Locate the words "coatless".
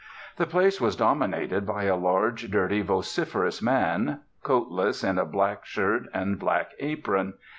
4.41-5.03